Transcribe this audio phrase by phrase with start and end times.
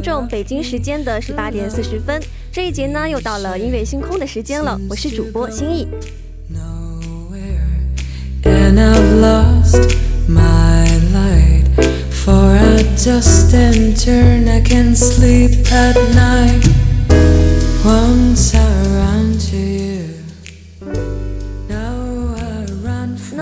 [0.00, 2.18] 听众，北京时间的十八点四十分，
[2.50, 5.86] 这一节呢又到了音乐星空的时间了，我是主播心意。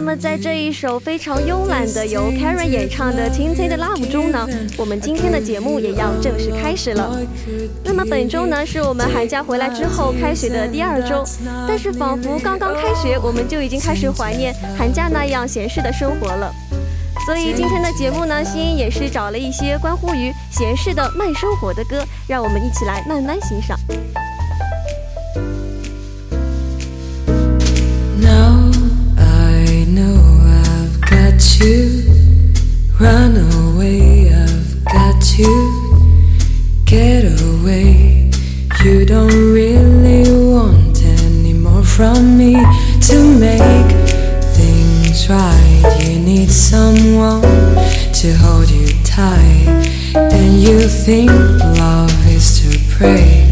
[0.08, 7.20] 么在这一首非常慵懒的由 Karen 演唱的《Tinted Love》中呢，我们今天的节目也要正式开始了。
[7.84, 11.22] 那么本周呢是我们寒假回来之后开学的第二周，
[11.68, 16.50] 但是仿佛刚刚开学，我们就已经开始怀念寒假那样闲适的生活了。
[17.26, 23.78] 所以今天的节目呢，欣欣也是找了一些关乎于闲适的慢生活的歌，让我们一起来慢慢欣赏。
[31.56, 32.02] To
[33.00, 34.28] run away.
[34.28, 35.50] I've got to
[36.84, 38.30] get away.
[38.84, 42.54] You don't really want any more from me
[43.08, 43.90] to make
[44.58, 45.96] things right.
[46.00, 47.42] You need someone
[48.20, 49.68] to hold you tight,
[50.14, 51.30] and you think
[51.80, 53.50] love is to pray.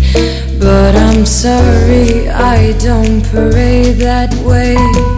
[0.60, 5.15] But I'm sorry, I don't pray that way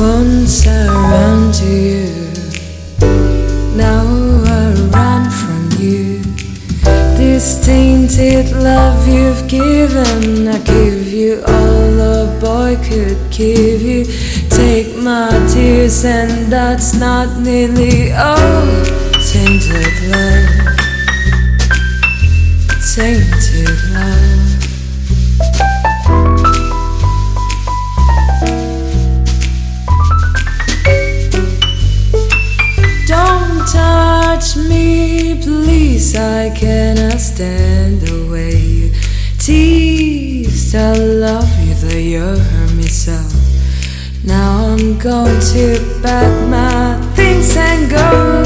[0.00, 2.08] once I ran to you,
[3.76, 4.02] now
[4.46, 6.22] I run from you.
[7.18, 14.04] This tainted love you've given, I give you all a boy could give you.
[14.48, 18.84] Take my tears, and that's not nearly all.
[19.30, 20.48] Tainted love,
[22.94, 23.29] tainted
[36.16, 38.92] I cannot stand the way you
[39.38, 40.74] tease.
[40.74, 43.18] I love you, though you hurt me so.
[44.24, 48.42] Now I'm going to pack my things and go.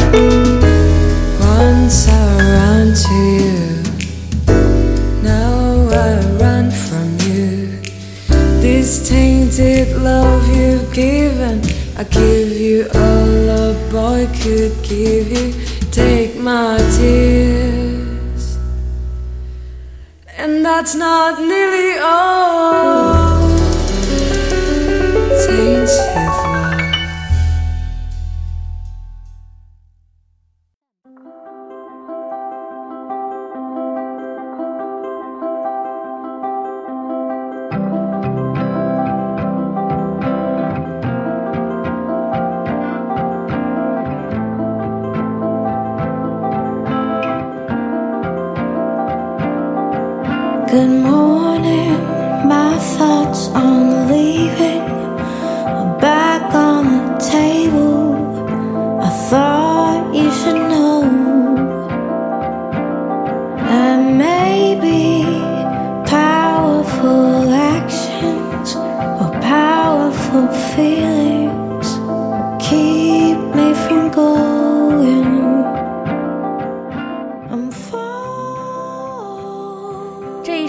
[1.40, 3.82] Once I ran to you,
[5.22, 7.80] now I run from you.
[8.60, 11.62] This tainted love you've given.
[11.96, 15.63] I give you all a boy could give you.
[15.94, 18.58] Take my tears,
[20.36, 23.33] and that's not nearly all.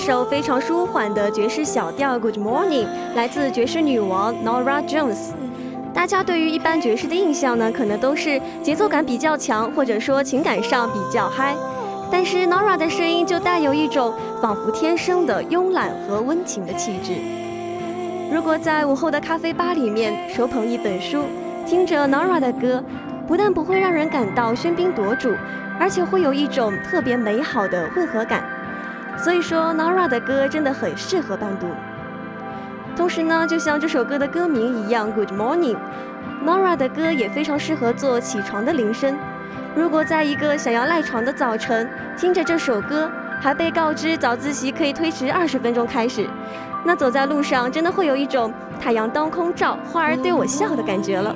[0.06, 2.86] 首非常舒缓的爵士小调《Good Morning》
[3.16, 5.32] 来自爵士女王 Nora Jones。
[5.96, 11.56] 大家对于一般爵士的印象呢，可能都是节奏感比较强，或者说情感上比较嗨。
[12.12, 17.14] 但是 Nora 的声音就带有一种仿佛天生的慵懒和温情的气质。
[18.32, 21.24] 如果在午后的咖啡吧里面手捧一本书，
[21.66, 22.84] 听着 Nora 的歌，
[23.28, 25.32] 不但不会让人感到喧宾夺主，
[25.80, 28.44] 而且会有一种特别美好的混合感。
[29.18, 31.68] 所以说，Nora 的歌真的很适合伴读。
[32.96, 39.18] 同时呢，就像这首歌的歌名一样，Good Morning，Nora 的歌也非常适合做起床的铃声。
[39.76, 46.26] 如果在一个想要赖床的早晨，听着这首歌，还被告知早自习可以推迟二十分钟开始，
[46.86, 51.36] 那走在路上真的会有一种太阳当空照，花儿对我笑的感觉了。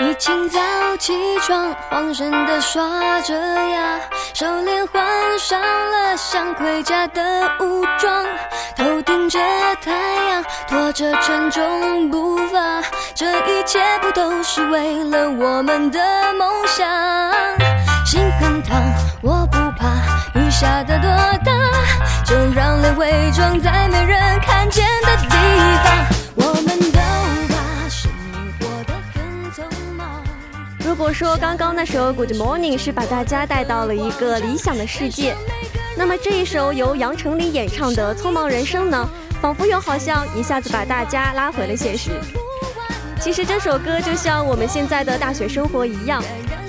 [0.00, 0.60] 一清早
[0.98, 4.00] 起床，慌神的刷着牙，
[4.34, 7.22] 手脸换上了像盔甲的
[7.60, 8.24] 武装，
[8.76, 9.38] 头顶着
[9.82, 12.82] 太阳，拖着沉重步伐，
[13.14, 16.00] 这一切不都是为了我们的
[16.34, 16.86] 梦想？
[18.04, 18.82] 心很烫，
[19.22, 19.88] 我不怕
[20.38, 21.08] 雨下的多
[21.44, 21.52] 大，
[22.24, 25.28] 就让泪伪装在没人看见的地
[25.84, 26.23] 方。
[30.94, 35.34] 如果说刚刚那首《Good Morning》是把大家带到了一个理想的世界，
[35.96, 39.10] 那么这一首由杨丞琳演唱的《匆忙人生》呢，
[39.42, 42.12] 仿佛又好像一下子把大家拉回了现实。
[43.20, 46.22] 其实这首歌就像我们现在的大学生活一样，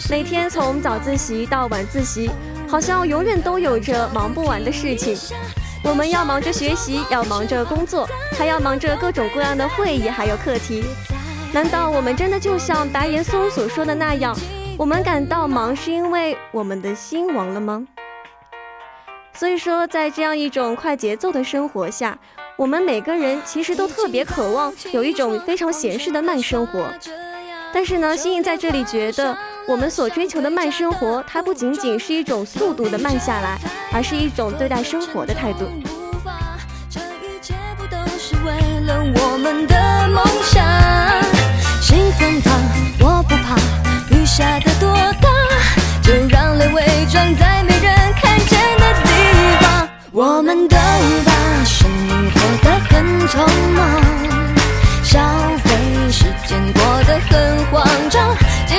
[0.10, 2.32] 每天从早自习到晚自习，
[2.68, 5.16] 好像永远都有着忙不完的事情。
[5.84, 10.84] 我们要忙着学习，要忙着工作，还要忙着各种各样的会议，还有课题。
[11.56, 14.36] 难道我们真的就像白岩松所说的那样，
[14.78, 17.88] 我们感到忙是因为我们的心亡了吗？
[19.32, 22.20] 所以说，在这样一种快节奏的生活下，
[22.58, 26.90] 我们每个人其实都特别渴望有一种非常闲适的慢生活。
[27.74, 33.58] 但是呢，心颖在这里觉得，我们所追求的慢生活，它不仅仅是一种速度的慢下来，
[33.94, 35.70] 而是一种对待生活的态度。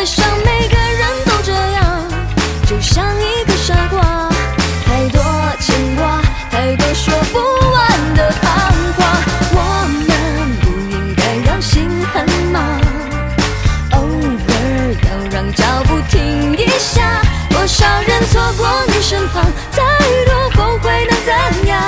[0.06, 2.04] 世上每个人都这样，
[2.64, 4.30] 就像一个傻瓜，
[4.84, 5.20] 太多
[5.58, 7.40] 牵挂，太多说不
[7.72, 8.46] 完的彷
[8.96, 9.04] 徨，
[9.50, 9.58] 我
[10.06, 12.62] 们不应该让心很忙，
[13.94, 17.20] 偶尔要让脚步停一下，
[17.50, 19.82] 多少人错过你身旁，再
[20.25, 21.82] 多后悔能怎样，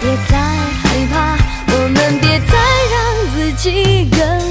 [0.00, 1.36] 别再害怕，
[1.74, 2.56] 我们别再
[2.90, 4.49] 让自己更。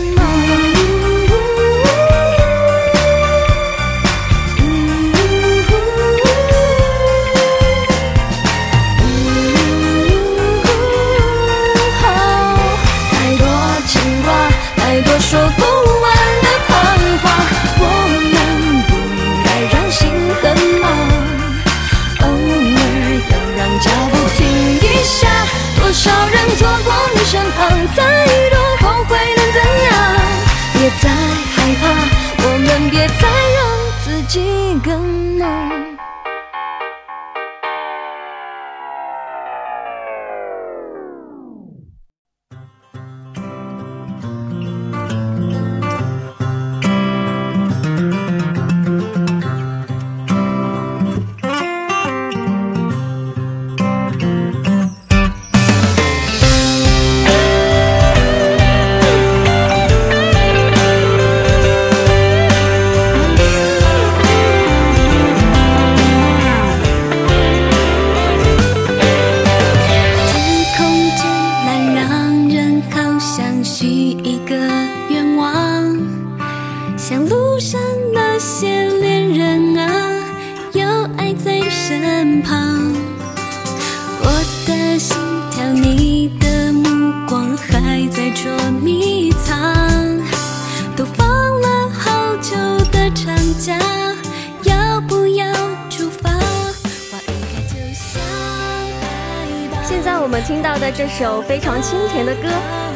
[100.29, 102.45] 我们听到的这首非常清甜的歌，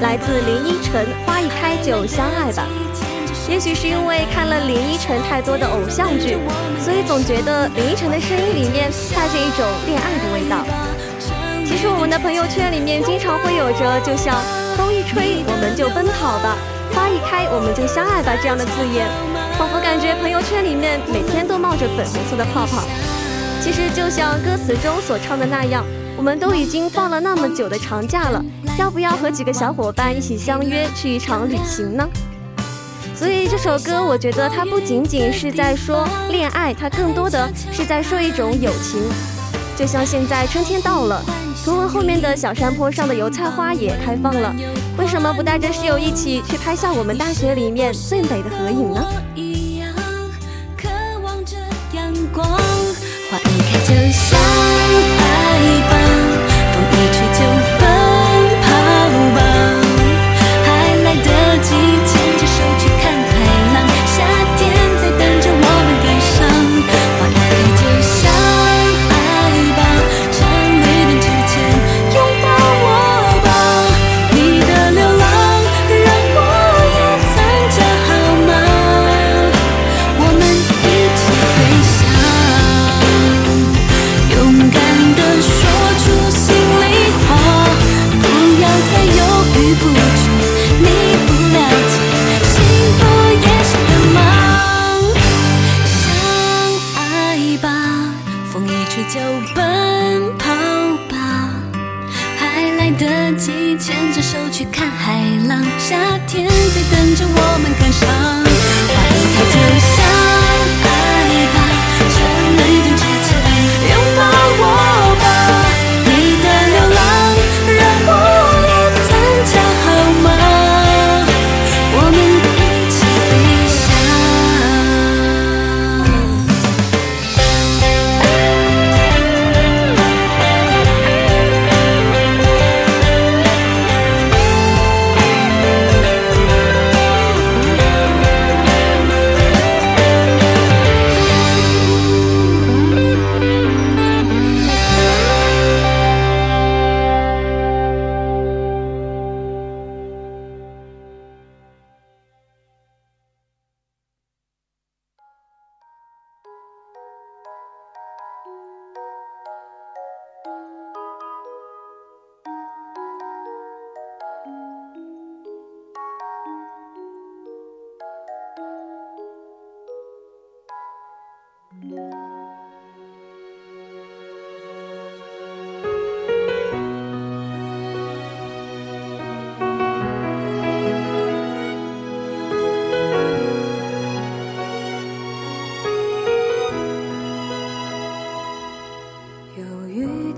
[0.02, 2.62] 来自林依晨，《花一开就相爱吧》。
[3.52, 6.38] 也许是因为看了林依晨太多的偶像剧，
[6.78, 8.86] 所以总觉得林依晨的声音里面
[9.18, 10.62] 带着一种恋爱的味道。
[11.66, 14.38] 其实我们的朋友圈里面经常会有着“就像
[14.78, 16.54] 风一吹我们就奔跑吧，
[16.94, 19.10] 花一开我们就相爱吧”这样的字眼，
[19.58, 22.86] 仿佛感觉朋友圈里面每天都冒着粉红色的泡泡。
[23.60, 25.84] 其实就像歌词中所唱的那样，
[26.24, 28.42] 我们都已经放了那么久的长假了，
[28.80, 32.10] 要不要和几个小伙伴一起相约去一场旅行呢？
[33.14, 39.02] 所以这首歌，我觉得它不仅仅是在说恋爱，它更多的是在说一种友情。
[39.76, 41.22] 就像现在春天到了，
[41.66, 44.56] 图文后面的小山坡上的油菜花也开放了，
[44.98, 49.06] 为什么不带着室友一起去拍下我们大学里面最美的合影呢？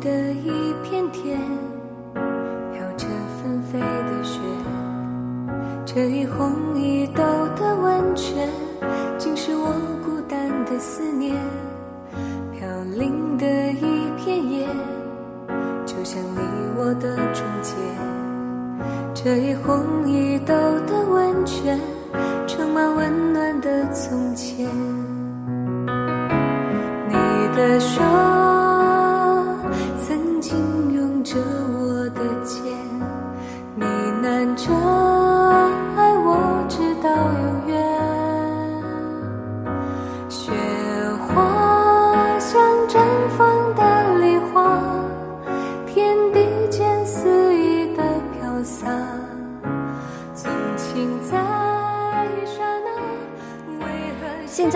[0.06, 1.42] 的一片天，
[2.14, 3.08] 飘着
[3.42, 4.40] 纷飞的雪。
[5.84, 7.24] 这一红一豆
[7.56, 8.48] 的温泉，
[9.18, 9.74] 竟是我
[10.06, 11.36] 孤单的思念。
[12.54, 14.68] 飘零的一片叶，
[15.88, 16.40] 就像你
[16.78, 17.74] 我的终结。
[19.16, 20.54] 这一红一豆
[20.86, 21.80] 的温泉，
[22.46, 24.70] 盛满温暖的从前。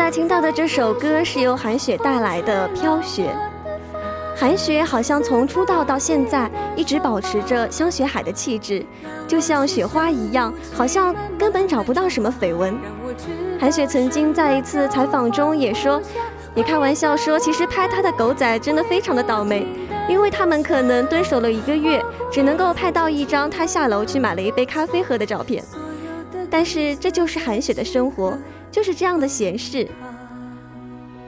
[0.09, 3.25] 听到的这首歌是由韩雪带来的《飘雪》。
[4.35, 8.83] 韩雪好像从出道到现在一直保持着香雪海的气质，
[9.27, 12.75] 就像雪花一样，好像根本找不到什么绯闻。
[13.59, 16.01] 韩雪曾经在一次采访中也说，
[16.55, 19.67] 也开玩笑说，其实拍她的狗仔真的非常的倒霉，
[20.07, 25.63] 因为他们可能蹲守了一个月，只能够拍到一张她下楼去买了一杯咖啡喝的照片。
[26.49, 28.35] 但是这就是韩雪的生活，
[28.71, 29.88] 就是这样的闲适。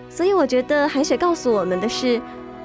[0.09, 2.21] 所以我觉得韩雪告诉我们的是，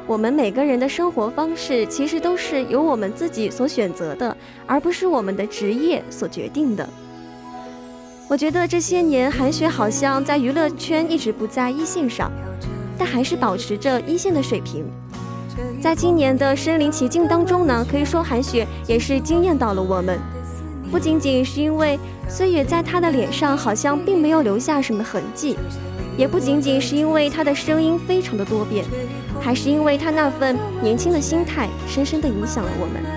[0.06, 6.88] 我们每个人的生活方式其实都是由我们自己所选择的，而不是我们的职业所决定的。
[8.28, 12.30] 我觉得这些年韩雪好像在娱乐圈一直不在一线上，
[12.98, 14.84] 但还是保持着一线的水平。
[15.80, 20.18] 在今年的身临其境当中呢，可以说韩雪也是惊艳到了我们。
[20.90, 25.56] 不仅仅是因为岁月在他的脸上好像并没有留下什么痕迹，
[26.16, 28.84] 也不仅仅是因为他的声音非常的多变，
[29.40, 33.15] 还是因为他那份年轻的心态深深的影响了我们。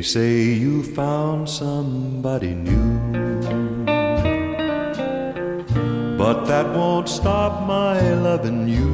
[0.00, 2.96] say you found somebody new.
[6.16, 8.88] But that won't stop my loving you.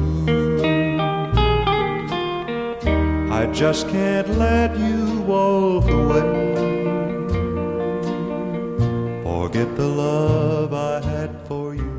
[3.31, 6.21] I just can't let you walk away.
[9.23, 11.93] Forget the love I had for you.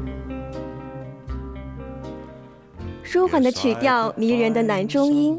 [3.02, 5.38] 舒缓的曲调，迷人的男中音。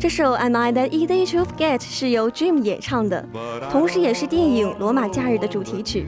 [0.00, 3.22] 这首《Am I That Easy to Forget》是由 Dream 演唱的，
[3.70, 6.06] 同时也是电影《罗马假日》的主题曲。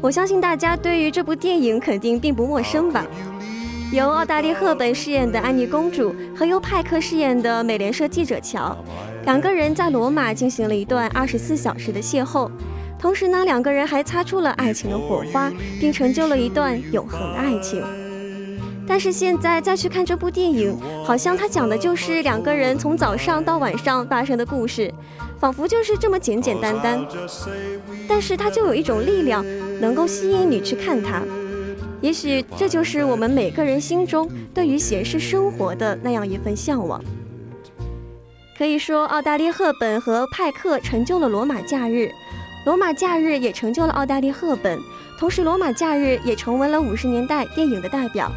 [0.00, 3.06] 我相信大家对于这部电影肯定并不陌生吧？
[3.92, 8.74] 由奥黛丽·赫本饰演的安妮公主和由派克饰演的美联社记者乔，
[9.26, 12.50] 两个人在罗马进行了一段二十四小时的邂逅，
[12.98, 17.84] 同时呢，两个人还擦出了爱情的火花，并成就了一段永恒的爱情。
[18.88, 20.74] 但是现在再去看这部电影，
[21.04, 24.92] 好像它讲的就是两个人从早上到晚上发生的故事，
[25.38, 27.06] 仿佛就是这么简简单单。
[28.08, 29.44] 但是它就有一种力量，
[29.78, 31.22] 能够吸引你去看它，
[32.00, 36.98] 也许这就是我们每个人心中对于闲适生活的那样一份向往。
[38.56, 41.94] 可以说，奥黛丽·赫本和派克成就了《罗马假日》，
[42.64, 44.80] 《罗马假日》也成就了奥黛丽·赫本，
[45.18, 48.32] 同时，《罗马假日》也成为了五十年代电影的代表。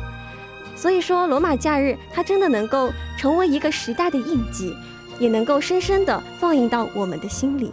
[0.80, 4.74] 所以说，《罗马假日》它真的能够成为一个时代的印记，
[5.18, 7.72] 也能够深深的放映到我们的心里。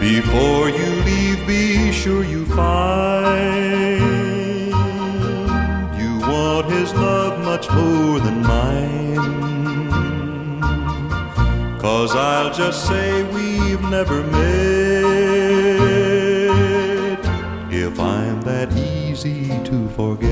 [0.00, 4.14] Before you leave, be sure you find
[6.26, 9.18] want his love much more than mine.
[11.80, 15.07] Cause I'll just say we've never met
[17.91, 20.29] if I'm that easy to forget.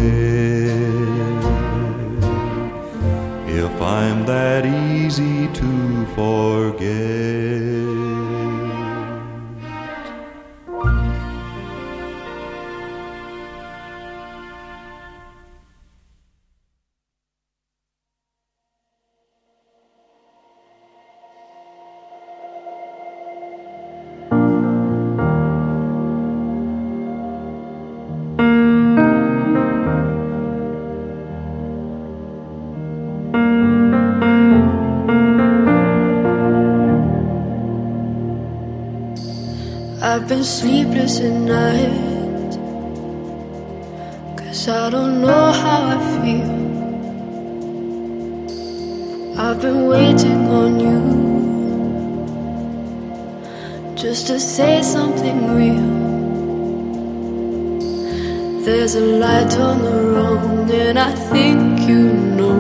[3.49, 8.06] If I'm that easy to forget.
[40.47, 42.51] Sleepless at night.
[44.37, 46.51] Cause I don't know how I feel.
[49.37, 50.99] I've been waiting on you.
[53.95, 55.97] Just to say something real.
[58.63, 62.03] There's a light on the road and I think you
[62.37, 62.59] know.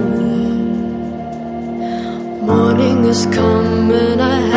[2.51, 4.56] Morning has come and I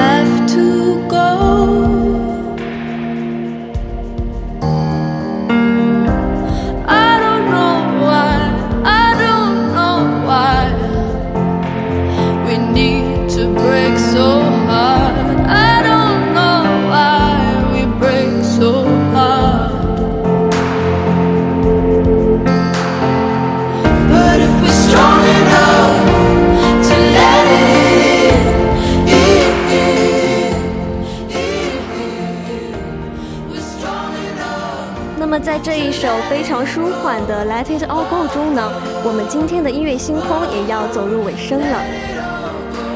[35.30, 38.68] 那么在这一首非常舒缓的《Let It All Go》中呢，
[39.04, 41.84] 我们今天的音乐星空也要走入尾声了。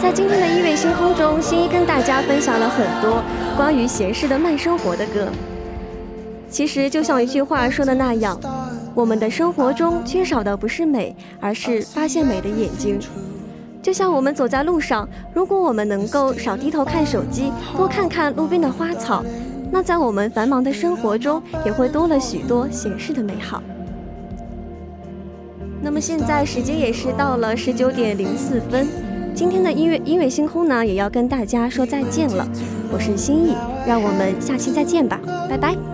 [0.02, 3.22] 在今天的音乐星空中，新一跟大家分享了很多
[3.56, 5.28] 关于闲适的慢生活的歌。
[6.50, 8.36] 其实就像一句话说的那样，
[8.96, 12.98] 我们的生活中缺少的不是美，而是发现美的眼睛。
[13.80, 19.22] 就像我们走在路上，如果我们能够少低头看手机，多看看路边的花草。
[19.74, 23.60] 那在我们繁忙的生活中，也会多了许多闲适的美好。
[25.82, 28.86] 那么现在时间也是到了十九点零四分，
[29.34, 32.48] 今天的音乐音乐星空呢，也要跟大家说再见了。
[32.92, 35.18] 我是心意，让我们下期再见吧，
[35.50, 35.93] 拜拜。